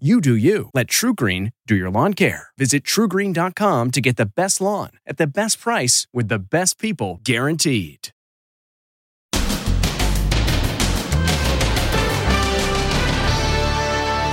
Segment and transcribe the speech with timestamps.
[0.00, 0.70] You do you.
[0.74, 2.48] Let TruGreen do your lawn care.
[2.58, 7.20] Visit trugreen.com to get the best lawn at the best price with the best people
[7.22, 8.08] guaranteed.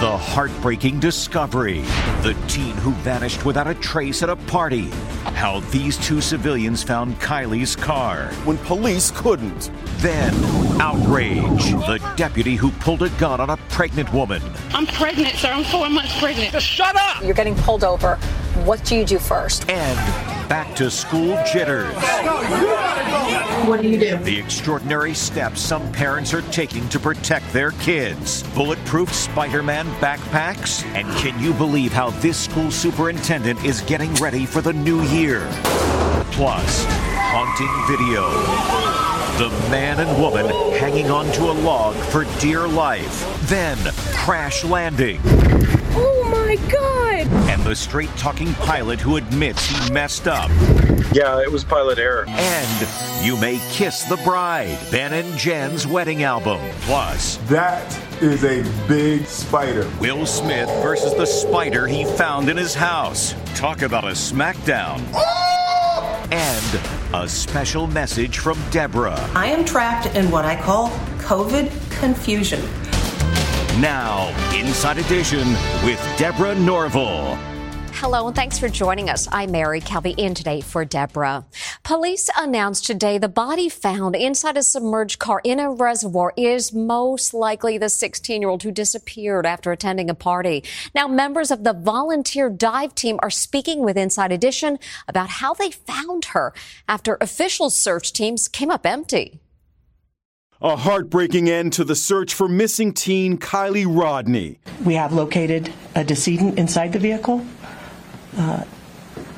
[0.01, 1.81] The heartbreaking discovery.
[2.23, 4.89] The teen who vanished without a trace at a party.
[5.23, 8.27] How these two civilians found Kiely's car.
[8.43, 9.71] When police couldn't.
[9.98, 10.34] Then,
[10.81, 11.71] outrage.
[11.71, 14.41] The deputy who pulled a gun on a pregnant woman.
[14.73, 15.51] I'm pregnant, sir.
[15.51, 16.51] I'm four months pregnant.
[16.51, 17.23] Just shut up!
[17.23, 18.18] You're getting pulled over.
[18.55, 19.70] What do you do first?
[19.70, 19.98] And
[20.49, 21.96] back to school jitters.
[23.66, 24.18] What do you do?
[24.18, 28.43] The extraordinary steps some parents are taking to protect their kids.
[28.54, 30.84] Bulletproof Spider Man backpacks.
[30.93, 35.48] And can you believe how this school superintendent is getting ready for the new year?
[36.32, 36.86] Plus,
[37.32, 38.30] haunting video.
[39.38, 43.48] The man and woman hanging onto a log for dear life.
[43.48, 43.77] Then,
[44.13, 45.21] crash landing.
[46.52, 47.27] My god!
[47.49, 50.49] And the straight talking pilot who admits he messed up.
[51.13, 52.26] Yeah, it was pilot error.
[52.27, 56.60] And You May Kiss the Bride, Ben and Jen's wedding album.
[56.82, 59.90] Plus, That is a big spider.
[60.02, 63.34] Will Smith versus the spider he found in his house.
[63.55, 65.00] Talk about a smackdown.
[66.34, 69.25] And a special message from Deborah.
[69.36, 72.59] I am trapped in what I call COVID confusion.
[73.80, 75.47] Now, Inside Edition
[75.86, 77.38] with Deborah Norville.
[77.94, 79.30] Hello, and thanks for joining us.
[79.32, 81.46] I'm Mary Calvi in today for Deborah.
[81.81, 87.34] Police announced today the body found inside a submerged car in a reservoir is most
[87.34, 90.66] likely the 16 year old who disappeared after attending a party.
[90.94, 95.72] Now, members of the volunteer dive team are speaking with Inside Edition about how they
[95.72, 96.54] found her
[96.90, 99.40] after official search teams came up empty.
[100.64, 104.60] A heartbreaking end to the search for missing teen Kiely Rodni.
[104.86, 107.44] We have located a decedent inside the vehicle.
[108.38, 108.66] Uh,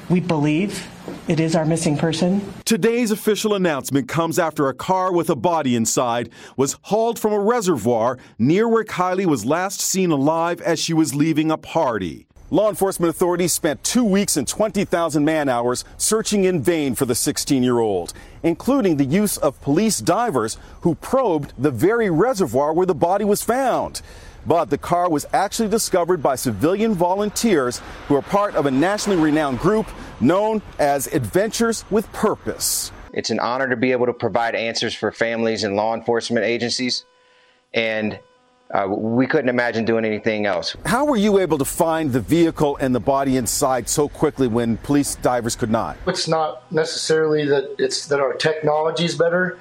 [0.10, 0.86] we believe
[1.30, 2.54] it is our missing person.
[2.66, 7.40] Today's official announcement comes after a car with a body inside was hauled from a
[7.40, 12.28] reservoir near where Kiely was last seen alive as she was leaving a party.
[12.54, 17.16] Law enforcement authorities spent two weeks and 20,000 man hours searching in vain for the
[17.16, 22.86] 16 year old, including the use of police divers who probed the very reservoir where
[22.86, 24.04] the body was found.
[24.46, 29.20] But the car was actually discovered by civilian volunteers who are part of a nationally
[29.20, 29.88] renowned group
[30.20, 32.92] known as Adventures with Purpose.
[33.14, 37.04] It's an honor to be able to provide answers for families and law enforcement agencies,
[37.74, 38.20] and
[38.72, 40.76] uh, we couldn't imagine doing anything else.
[40.86, 44.78] How were you able to find the vehicle and the body inside so quickly when
[44.78, 45.98] police divers could not?
[46.08, 49.60] It's not necessarily that it's that our technology is better.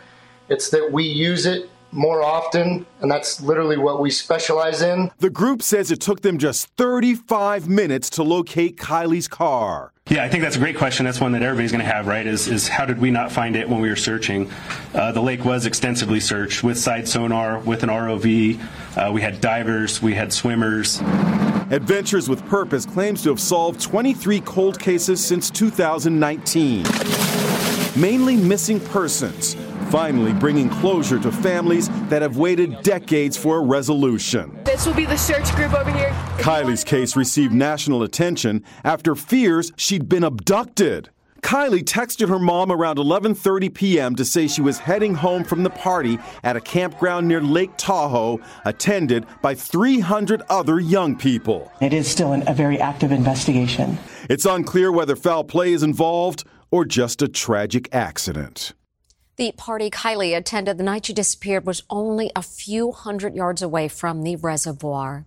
[0.48, 5.10] It's that we use it more often, and that's literally what we specialize in.
[5.18, 9.92] The group says it took them just 35 minutes to locate Kiely's car.
[10.08, 11.04] Yeah, I think that's a great question.
[11.04, 12.26] That's one that everybody's going to have, right?
[12.26, 14.50] Is, is how did we not find it when we were searching?
[14.94, 18.60] Uh, the lake was extensively searched with side sonar, with an ROV.
[18.96, 21.00] Uh, we had divers, we had swimmers.
[21.70, 26.84] Adventures with Purpose claims to have solved 23 cold cases since 2019,
[27.96, 29.54] mainly missing persons,
[29.92, 34.58] finally bringing closure to families that have waited decades for a resolution.
[34.64, 36.08] This will be the search group over here.
[36.38, 41.10] Kiely's case received national attention after fears she'd been abducted.
[41.42, 44.16] Kiely texted her mom around 11:30 p.m.
[44.16, 48.40] to say she was heading home from the party at a campground near Lake Tahoe,
[48.64, 51.70] attended by 300 other young people.
[51.82, 53.98] It is still an, a very active investigation.
[54.30, 58.72] It's unclear whether foul play is involved or just a tragic accident.
[59.42, 63.88] The party Kiely attended the night she disappeared was only a few hundred yards away
[63.88, 65.26] from the reservoir.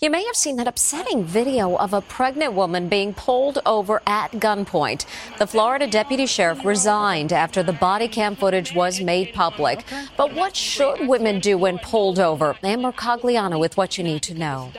[0.00, 4.30] You may have seen that upsetting video of a pregnant woman being pulled over at
[4.34, 5.04] gunpoint.
[5.38, 9.84] The Florida deputy sheriff resigned after the body cam footage was made public.
[10.16, 12.56] But what should women do when pulled over?
[12.62, 14.70] Ann Mercogliano with what you need to know.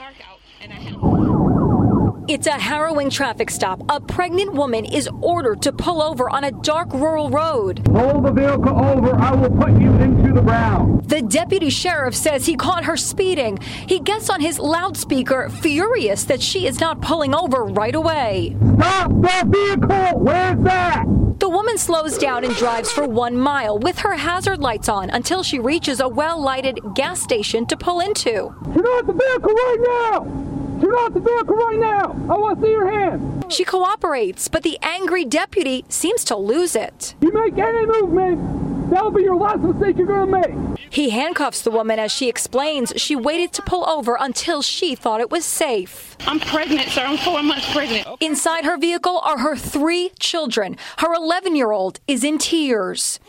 [2.30, 3.82] It's a harrowing traffic stop.
[3.88, 7.86] A pregnant woman is ordered to pull over on a dark rural road.
[7.86, 9.16] Pull the vehicle over.
[9.16, 11.08] I will put you into the ground.
[11.08, 13.60] The deputy sheriff says he caught her speeding.
[13.60, 18.58] He gets on his loudspeaker, furious that she is not pulling over right away.
[18.76, 20.20] Stop the vehicle!
[20.20, 21.06] Where's that?
[21.40, 25.44] The woman slows down and drives for one mile with her hazard lights on until
[25.44, 28.54] she reaches a well lighted gas station to pull into.
[28.66, 30.47] Turn off the vehicle right now!
[30.82, 32.12] Turn off the vehicle right now!
[32.30, 33.54] I want to see your hands!
[33.54, 37.16] She cooperates, but the angry deputy seems to lose it.
[37.22, 40.80] You make any movement, that'll be your last mistake you're gonna make.
[40.90, 45.20] He handcuffs the woman as she explains she waited to pull over until she thought
[45.20, 46.16] it was safe.
[46.22, 47.02] I'm pregnant, sir.
[47.06, 48.08] I'm four months pregnant.
[48.22, 50.78] Inside her vehicle are her three children.
[50.98, 53.20] Her 11 year old is in tears.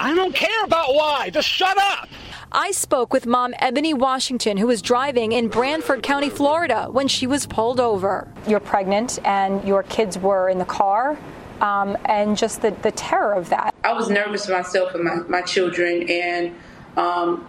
[0.00, 1.30] I don't care about why.
[1.30, 2.08] Just shut up.
[2.50, 7.26] I spoke with mom Ebony Washington, who was driving in Bradford County, Florida, when she
[7.26, 8.26] was pulled over.
[8.46, 11.18] You're pregnant and your kids were in the car.
[11.60, 13.74] Um, and just the, the terror of that.
[13.84, 16.54] I was nervous for myself and my, my children, and
[16.96, 17.48] um,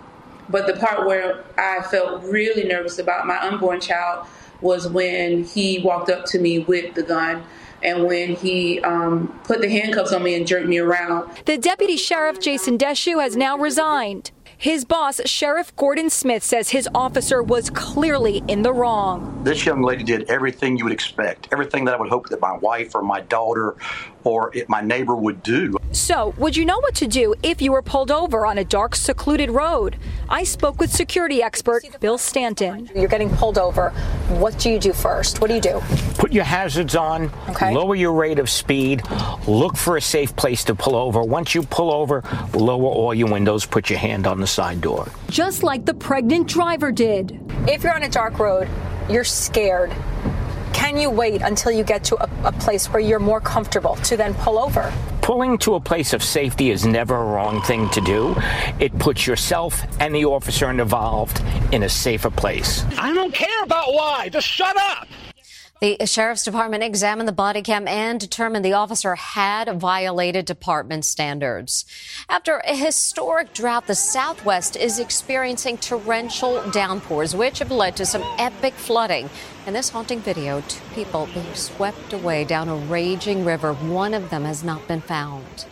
[0.49, 4.27] but the part where I felt really nervous about my unborn child
[4.61, 7.43] was when he walked up to me with the gun
[7.83, 11.29] and when he um, put the handcuffs on me and jerked me around.
[11.45, 14.31] The deputy sheriff, Jason Deshu, has now resigned.
[14.61, 19.41] His boss, Sheriff Gordon Smith, says his officer was clearly in the wrong.
[19.41, 22.57] This young lady did everything you would expect, everything that I would hope that my
[22.57, 23.77] wife or my daughter
[24.23, 25.75] or it, my neighbor would do.
[25.91, 28.95] So, would you know what to do if you were pulled over on a dark,
[28.95, 29.97] secluded road?
[30.29, 32.89] I spoke with security expert Bill Stanton.
[32.95, 33.89] You're getting pulled over.
[34.37, 35.41] What do you do first?
[35.41, 35.81] What do you do?
[36.17, 37.73] Put your hazards on, okay.
[37.73, 39.01] lower your rate of speed,
[39.47, 41.23] look for a safe place to pull over.
[41.23, 42.23] Once you pull over,
[42.53, 45.07] lower all your windows, put your hand on the side door.
[45.29, 47.39] Just like the pregnant driver did.
[47.67, 48.67] If you're on a dark road,
[49.09, 49.91] you're scared
[50.79, 54.15] can you wait until you get to a, a, place where you're more comfortable to
[54.15, 54.93] then pull over?
[55.21, 58.33] Pulling to a place of safety is never a wrong thing to do.
[58.79, 61.43] It puts yourself and the officer involved
[61.73, 62.85] in a safer place.
[62.97, 64.29] I don't care about why.
[64.29, 65.07] Just shut up.
[65.81, 71.85] The sheriff's department examined the body cam and determined the officer had violated department standards.
[72.27, 78.23] After a historic drought, the Southwest is experiencing torrential downpours, which have led to some
[78.37, 79.29] epic flooding.
[79.65, 83.71] In this haunting video, two people being swept away down a raging river.
[83.71, 85.65] One of them has not been found.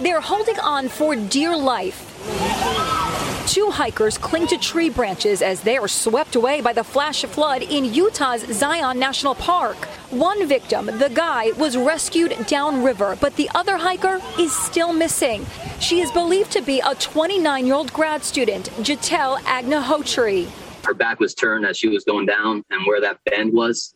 [0.00, 3.13] They're holding on for dear life.
[3.46, 7.62] Two hikers cling to tree branches as they are swept away by the flash flood
[7.62, 9.76] in Utah's Zion National Park.
[10.08, 15.44] One victim, the guy, was rescued downriver, but the other hiker is still missing.
[15.78, 20.48] She is believed to be a 29 year old grad student, Jetal Agnihotri.
[20.86, 23.94] Her back was turned as she was going down, and where that bend was,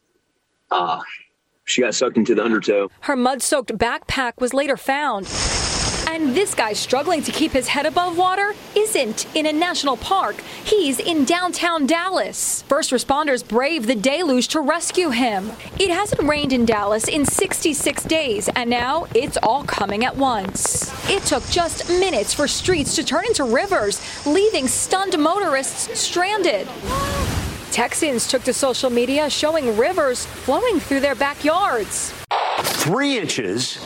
[0.71, 1.01] uh,
[1.65, 2.91] she got sucked into the undertow.
[3.01, 5.27] Her mud soaked backpack was later found.
[6.11, 10.41] And this guy struggling to keep his head above water isn't in a national park.
[10.65, 12.63] He's in downtown Dallas.
[12.63, 15.53] First responders brave the deluge to rescue him.
[15.79, 20.91] It hasn't rained in Dallas in 66 days, and now it's all coming at once.
[21.11, 26.67] It took just minutes for streets to turn into rivers, leaving stunned motorists stranded.
[27.71, 32.15] Texans took to social media showing rivers flowing through their backyards.
[32.63, 33.79] Three inches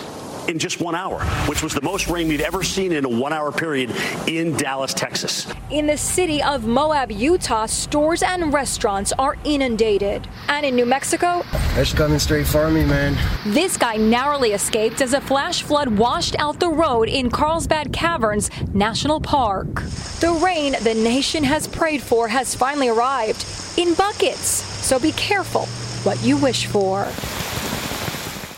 [0.49, 3.33] in just one hour, which was the most rain we've ever seen in a one
[3.33, 3.91] hour period
[4.27, 5.53] in Dallas, Texas.
[5.71, 10.27] In the city of Moab, Utah, stores and restaurants are inundated.
[10.49, 11.43] And in New Mexico,
[11.75, 13.17] it's coming straight for me, man.
[13.47, 18.51] This guy narrowly escaped as a flash flood washed out the road in Carlsbad Caverns
[18.75, 19.83] National Park.
[20.21, 23.45] The rain the nation has prayed for has finally arrived
[23.77, 25.67] in buckets, so be careful
[26.05, 27.07] what you wish for.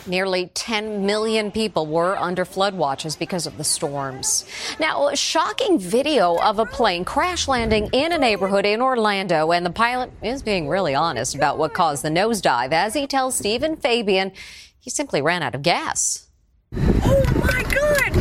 [0.06, 4.44] Nearly 10 million people were under flood watches because of the storms.
[4.78, 9.64] Now, a shocking video of a plane crash landing in a neighborhood in Orlando, and
[9.64, 13.76] the pilot is being really honest about what caused the nosedive as he tells Stephen
[13.76, 14.32] Fabian
[14.78, 16.28] he simply ran out of gas.
[16.76, 18.12] Oh my God!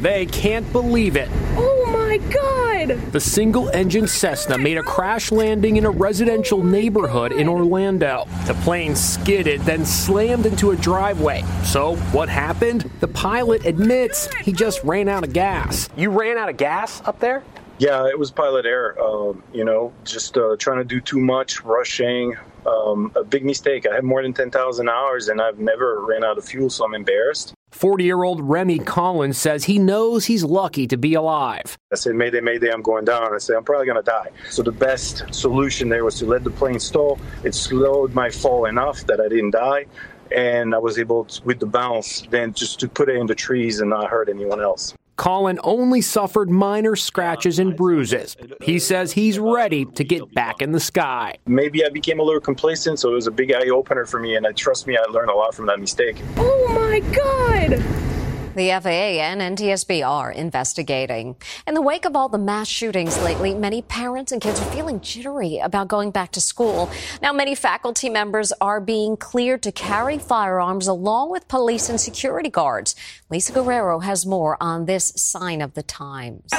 [0.00, 1.28] They can't believe it.
[1.56, 1.79] Oh
[2.10, 3.12] my God!
[3.12, 8.26] The single engine Cessna made a crash landing in a residential neighborhood in Orlando.
[8.46, 11.44] The plane skidded, then slammed into a driveway.
[11.62, 12.90] So, what happened?
[12.98, 15.88] The pilot admits he just ran out of gas.
[15.96, 17.44] You ran out of gas up there?
[17.78, 19.00] Yeah, it was pilot error.
[19.00, 22.36] Um, you know, just uh, trying to do too much, rushing.
[22.66, 23.86] Um, a big mistake.
[23.86, 26.94] I have more than 10,000 hours and I've never ran out of fuel, so I'm
[26.94, 27.54] embarrassed.
[27.70, 31.78] 40 year old Remy Collins says he knows he's lucky to be alive.
[31.92, 33.34] I said, Mayday, Mayday, I'm going down.
[33.34, 34.30] I said, I'm probably going to die.
[34.50, 37.18] So the best solution there was to let the plane stall.
[37.44, 39.86] It slowed my fall enough that I didn't die.
[40.34, 43.34] And I was able, to, with the bounce, then just to put it in the
[43.34, 44.94] trees and not hurt anyone else.
[45.20, 48.38] Colin only suffered minor scratches and bruises.
[48.62, 51.36] He says he's ready to get back in the sky.
[51.44, 54.36] Maybe I became a little complacent, so it was a big eye opener for me.
[54.36, 56.16] And I trust me, I learned a lot from that mistake.
[56.38, 58.09] Oh my God!
[58.56, 61.36] The FAA and NTSB are investigating.
[61.68, 65.00] In the wake of all the mass shootings lately, many parents and kids are feeling
[65.00, 66.90] jittery about going back to school.
[67.22, 72.50] Now, many faculty members are being cleared to carry firearms along with police and security
[72.50, 72.96] guards.
[73.30, 76.50] Lisa Guerrero has more on this sign of the times.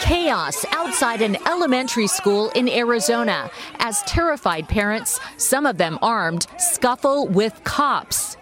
[0.00, 7.26] Chaos outside an elementary school in Arizona as terrified parents, some of them armed, scuffle
[7.28, 8.36] with cops.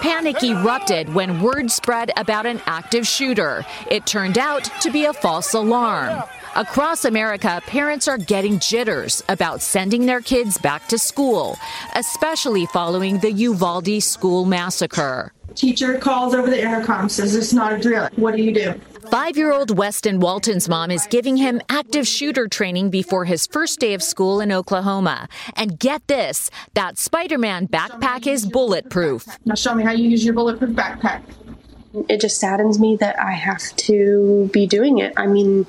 [0.00, 3.64] Panic erupted when word spread about an active shooter.
[3.90, 6.22] It turned out to be a false alarm.
[6.56, 11.56] Across America, parents are getting jitters about sending their kids back to school,
[11.94, 15.32] especially following the Uvalde school massacre.
[15.54, 18.08] Teacher calls over the intercom, says it's not a drill.
[18.16, 18.80] What do you do?
[19.10, 23.80] Five year old Weston Walton's mom is giving him active shooter training before his first
[23.80, 25.28] day of school in Oklahoma.
[25.56, 29.26] And get this that Spider Man backpack is bulletproof.
[29.44, 31.22] Now, show me how you use your bulletproof backpack.
[32.08, 35.12] It just saddens me that I have to be doing it.
[35.16, 35.66] I mean,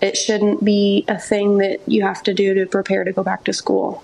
[0.00, 3.44] it shouldn't be a thing that you have to do to prepare to go back
[3.44, 4.02] to school.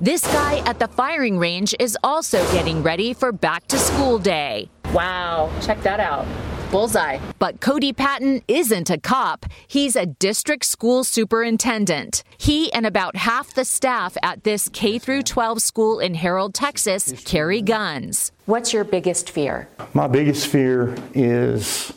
[0.00, 4.68] This guy at the firing range is also getting ready for back to school day.
[4.92, 6.26] Wow, check that out.
[6.70, 7.18] Bullseye.
[7.38, 9.46] But Cody Patton isn't a cop.
[9.66, 12.24] He's a district school superintendent.
[12.36, 17.14] He and about half the staff at this K through 12 school in Harrold, Texas
[17.24, 18.32] carry guns.
[18.44, 19.66] What's your biggest fear?
[19.94, 21.90] My biggest fear is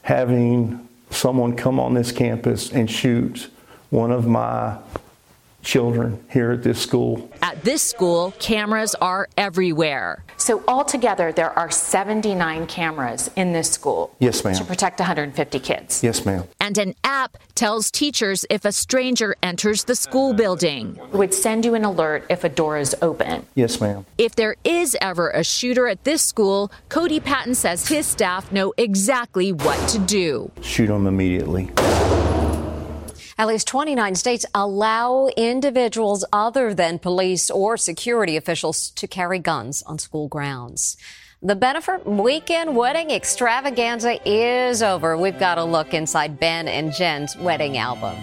[0.00, 3.50] having someone come on this campus and shoot
[3.90, 4.78] one of my
[5.64, 7.30] children here at this school.
[7.42, 10.24] At this school, cameras are everywhere.
[10.36, 14.14] So, altogether, there are 79 cameras in this school.
[14.18, 14.54] Yes, ma'am.
[14.54, 16.02] To protect 150 kids.
[16.02, 16.44] Yes, ma'am.
[16.60, 20.98] And an app tells teachers if a stranger enters the school building.
[21.12, 23.46] It would send you an alert if a door is open.
[23.54, 24.04] Yes, ma'am.
[24.18, 28.74] If there is ever a shooter at this school, Cody Patton says his staff know
[28.76, 30.50] exactly what to do.
[30.60, 31.70] Shoot them immediately.
[33.36, 39.82] At least 29 states allow individuals other than police or security officials to carry guns
[39.82, 40.96] on school grounds.
[41.42, 45.16] The Bennifer Weekend Wedding Extravaganza is over.
[45.18, 48.16] We've got a look inside Ben and Jen's wedding album.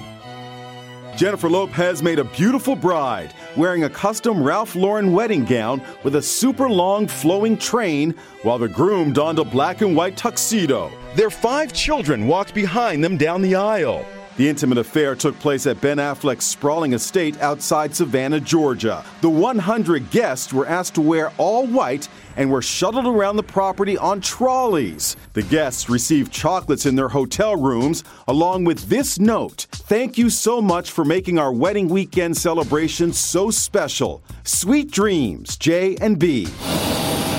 [1.18, 6.22] Jennifer Lopez made a beautiful bride wearing a custom Ralph Lauren wedding gown with a
[6.22, 10.90] super long flowing train, while the groom donned a black and white tuxedo.
[11.16, 14.06] Their five children walked behind them down the aisle.
[14.42, 19.06] The intimate affair took place at Ben Affleck's sprawling estate outside Savannah, Georgia.
[19.22, 24.00] The 100 guests were asked to wear all white and were shuttled around the property
[24.00, 25.16] on trolleys.
[25.34, 30.60] The guests received chocolates in their hotel rooms, along with this note Thank you so
[30.60, 34.24] much for making our wedding weekend celebration so special.
[34.44, 36.48] Sweet dreams, J and B.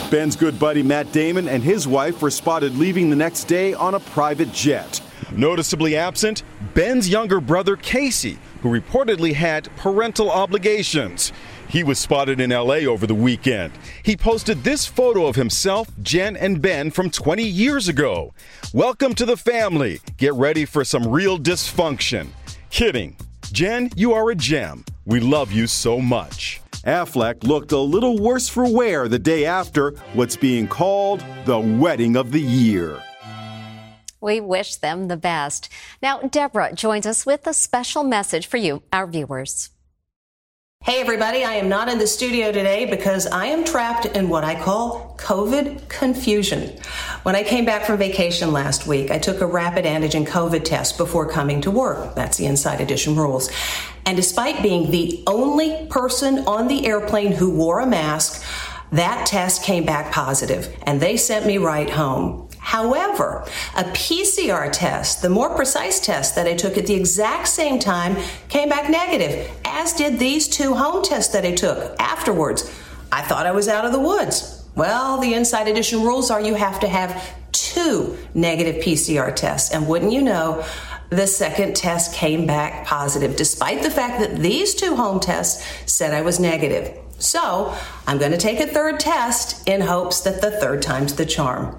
[0.09, 3.97] Ben's good buddy Matt Damon and his wife were spotted leaving the next day on
[3.97, 5.02] a private jet.
[5.37, 6.43] Noticeably absent,
[6.75, 11.33] Ben's younger brother Casey, who reportedly had parental obligations.
[11.69, 13.73] He was spotted in LA over the weekend.
[14.03, 18.35] He posted this photo of himself, Jen, and Ben from 20 years ago.
[18.75, 20.01] Welcome to the family.
[20.19, 22.29] Get ready for some real dysfunction.
[22.69, 23.17] Kidding.
[23.53, 24.85] Jen, you are a gem.
[25.07, 26.61] We love you so much.
[26.85, 32.17] Affleck looked a little worse for wear the day after what's being called the wedding
[32.17, 33.03] of the year.
[34.23, 35.69] We wish them the best.
[36.01, 39.71] Now, Deborah joins us with a special message for you, our viewers.
[40.85, 44.45] Hey, everybody, I am not in the studio today because I am trapped in what
[44.45, 46.79] I call COVID confusion.
[47.25, 50.99] When I came back from vacation last week, I took a rapid antigen COVID test
[50.99, 52.15] before coming to work.
[52.15, 53.51] That's the Inside Edition rules.
[54.07, 58.45] And despite being the only person on the airplane who wore a mask,
[58.93, 62.49] that test came back positive, and they sent me right home.
[62.63, 63.45] However,
[63.77, 68.17] a PCR test, the more precise test that I took at the exact same time,
[68.49, 72.73] came back negative, as did these two home tests that I took afterwards.
[73.11, 74.65] I thought I was out of the woods.
[74.77, 79.73] Well, the Inside Edition rules are you have to have two negative PCR tests.
[79.73, 80.65] And wouldn't you know,
[81.11, 86.15] the second test came back positive, despite the fact that these two home tests said
[86.15, 86.97] I was negative.
[87.19, 87.77] So
[88.07, 91.77] I'm going to take a third test in hopes that the third time's the charm.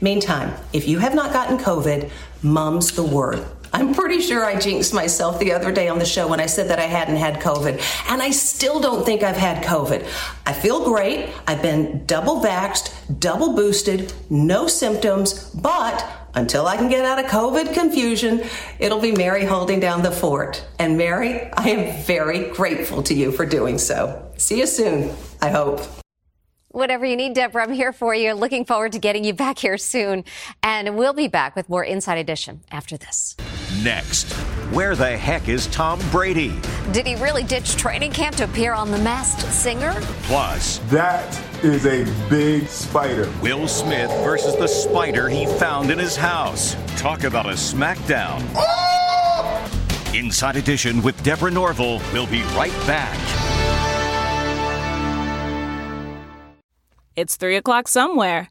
[0.00, 2.10] Meantime, if you have not gotten COVID,
[2.42, 3.44] mum's the word.
[3.74, 6.68] I'm pretty sure I jinxed myself the other day on the show when I said
[6.68, 10.06] that I hadn't had COVID, and I still don't think I've had COVID.
[10.46, 11.30] I feel great.
[11.48, 17.26] I've been double vaxxed, double boosted, no symptoms, but until I can get out of
[17.26, 18.44] COVID confusion,
[18.78, 20.64] it'll be Mary holding down the fort.
[20.78, 24.30] And Mary, I am very grateful to you for doing so.
[24.36, 26.03] See you soon, I hope.
[26.74, 28.32] Whatever you need, Deborah, I'm here for you.
[28.32, 30.24] Looking forward to getting you back here soon.
[30.60, 33.36] And we'll be back with more Inside Edition after this.
[33.84, 34.32] Next,
[34.72, 36.52] where the heck is Tom Brady?
[36.90, 39.94] Did he really ditch training camp to appear on The Masked Singer?
[40.24, 43.32] Plus, that is a big spider.
[43.40, 46.74] Will Smith versus the spider he found in his house.
[46.96, 48.44] Talk about a smackdown.
[48.56, 50.12] Oh!
[50.12, 52.02] Inside Edition with Deborah Norville.
[52.12, 53.83] We'll be right back.
[57.16, 58.50] It's 3 o'clock somewhere.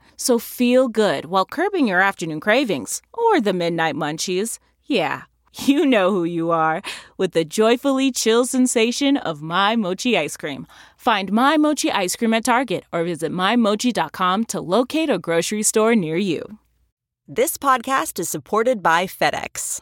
[0.21, 4.59] So feel good while curbing your afternoon cravings or the midnight munchies.
[4.83, 5.23] Yeah,
[5.65, 6.83] you know who you are
[7.17, 10.67] with the joyfully chill sensation of My Mochi ice cream.
[10.95, 15.95] Find My Mochi ice cream at Target or visit MyMochi.com to locate a grocery store
[15.95, 16.59] near you.
[17.27, 19.81] This podcast is supported by FedEx.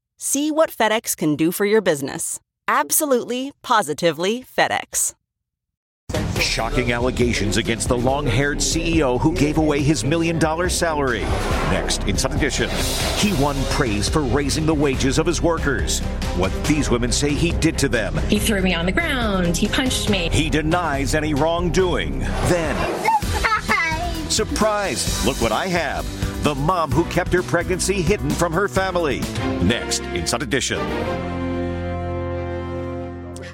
[0.23, 2.39] See what FedEx can do for your business.
[2.67, 5.15] Absolutely, positively FedEx.
[6.39, 11.21] Shocking allegations against the long haired CEO who gave away his million dollar salary.
[11.71, 12.69] Next, Inside Edition,
[13.17, 16.01] he won praise for raising the wages of his workers.
[16.37, 18.15] What these women say he did to them.
[18.27, 20.29] He threw me on the ground, he punched me.
[20.29, 22.19] He denies any wrongdoing.
[22.19, 23.09] Then,
[24.29, 25.25] surprise!
[25.25, 29.19] Look what I have the mom who kept her pregnancy hidden from her family.
[29.63, 30.79] Next, Inside Edition.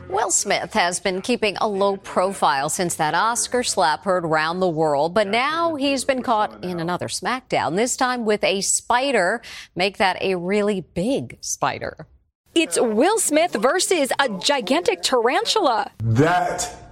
[0.09, 4.67] Will Smith has been keeping a low profile since that Oscar slap heard around the
[4.67, 9.41] world, but now he's been caught in another smackdown, this time with a spider.
[9.75, 12.07] Make that a really big spider.
[12.55, 15.91] It's Will Smith versus a gigantic tarantula.
[15.99, 16.86] That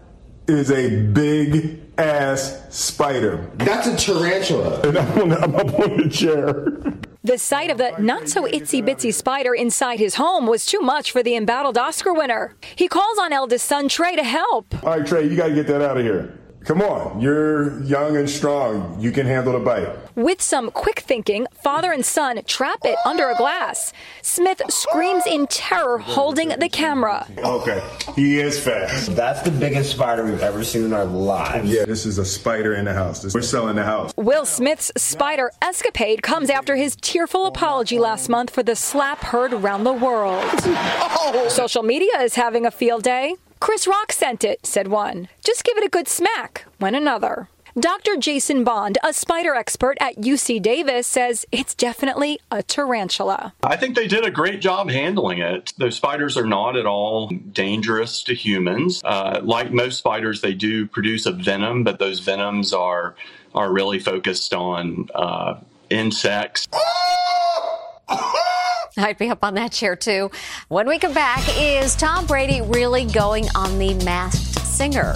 [0.48, 3.50] is a big ass spider.
[3.56, 4.82] That's a tarantula.
[4.86, 6.54] And I'm, on, I'm up on the chair.
[7.24, 11.12] The sight of the not so itsy bitsy spider inside his home was too much
[11.12, 12.56] for the embattled Oscar winner.
[12.76, 14.76] He calls on eldest son Trey to help.
[14.84, 16.38] All right, Trey, you got to get that out of here.
[16.66, 19.00] Come on, you're young and strong.
[19.00, 19.90] You can handle the bite.
[20.16, 23.92] With some quick thinking, father and son trap it under a glass.
[24.22, 27.28] Smith screams in terror, holding the camera.
[27.38, 29.14] Okay, he is fast.
[29.14, 31.70] That's the biggest spider we've ever seen in our lives.
[31.70, 33.34] Yeah, this is a spider in the house.
[33.34, 34.14] We're selling the house.
[34.16, 39.52] Will Smith's spider escapade comes after his tearful apology last month for the slap heard
[39.52, 40.46] around the world.
[40.46, 41.48] Oh.
[41.50, 43.36] Social media is having a field day.
[43.60, 45.28] Chris Rock sent it, said one.
[45.44, 47.50] Just give it a good smack, went another.
[47.78, 48.16] Dr.
[48.16, 53.54] Jason Bond, a spider expert at UC Davis, says it's definitely a tarantula.
[53.64, 55.74] I think they did a great job handling it.
[55.78, 59.02] Those spiders are not at all dangerous to humans.
[59.04, 63.16] Uh, like most spiders, they do produce a venom, but those venoms are
[63.54, 65.56] are really focused on uh,
[65.90, 66.70] insects.
[68.98, 70.32] I'd be up on that chair too.
[70.70, 75.16] When we come back, is Tom Brady really going on the masked singer?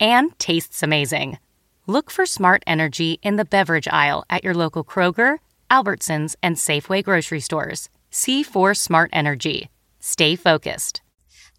[0.00, 1.38] and tastes amazing.
[1.86, 5.38] Look for Smart Energy in the beverage aisle at your local Kroger,
[5.70, 7.88] Albertsons, and Safeway grocery stores.
[8.10, 9.68] C4 Smart Energy.
[10.00, 11.02] Stay focused.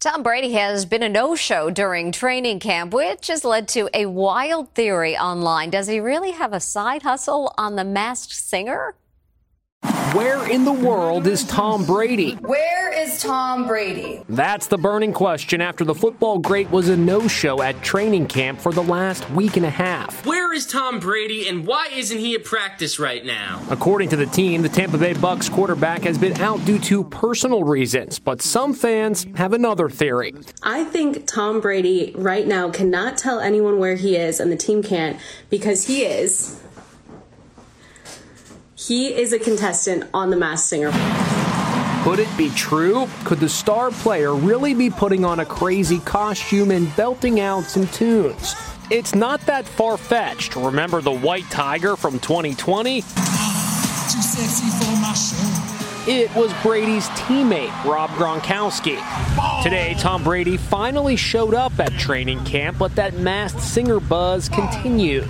[0.00, 4.06] Tom Brady has been a no show during training camp, which has led to a
[4.06, 5.70] wild theory online.
[5.70, 8.96] Does he really have a side hustle on The Masked Singer?
[10.14, 12.34] Where in the world is Tom Brady?
[12.34, 14.22] Where is Tom Brady?
[14.28, 18.60] That's the burning question after the football great was a no show at training camp
[18.60, 20.26] for the last week and a half.
[20.26, 23.62] Where is Tom Brady and why isn't he at practice right now?
[23.70, 27.64] According to the team, the Tampa Bay Bucks quarterback has been out due to personal
[27.64, 30.34] reasons, but some fans have another theory.
[30.62, 34.82] I think Tom Brady right now cannot tell anyone where he is, and the team
[34.82, 36.60] can't because he is
[38.86, 40.90] he is a contestant on The Masked Singer.
[42.02, 43.06] Could it be true?
[43.24, 47.86] Could the star player really be putting on a crazy costume and belting out some
[47.88, 48.56] tunes?
[48.90, 50.56] It's not that far fetched.
[50.56, 53.04] Remember the white tiger from 2020?
[56.04, 59.00] It was Brady's teammate, Rob Gronkowski.
[59.62, 65.28] Today, Tom Brady finally showed up at training camp, but that masked singer buzz continues.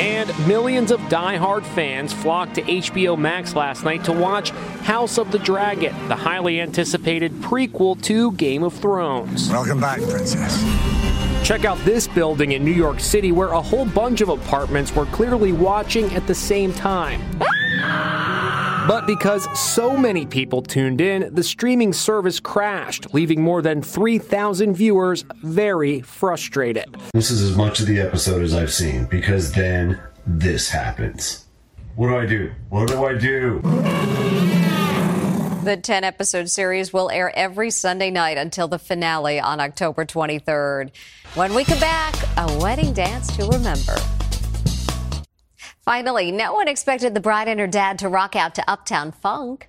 [0.00, 5.30] And millions of die-hard fans flocked to HBO Max last night to watch House of
[5.30, 9.50] the Dragon, the highly anticipated prequel to Game of Thrones.
[9.50, 10.62] Welcome back, Princess.
[11.46, 15.06] Check out this building in New York City where a whole bunch of apartments were
[15.06, 17.20] clearly watching at the same time.
[18.88, 24.74] But because so many people tuned in, the streaming service crashed, leaving more than 3,000
[24.74, 26.96] viewers very frustrated.
[27.14, 31.46] This is as much of the episode as I've seen because then this happens.
[31.94, 32.50] What do I do?
[32.70, 33.60] What do I do?
[35.62, 40.90] The 10 episode series will air every Sunday night until the finale on October 23rd.
[41.34, 43.94] When we come back, a wedding dance to remember.
[45.84, 49.68] Finally, no one expected the bride and her dad to rock out to Uptown Funk.